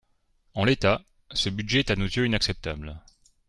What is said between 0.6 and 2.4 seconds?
l’état, ce budget est à nos yeux